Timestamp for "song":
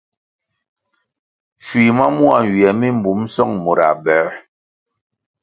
3.35-3.53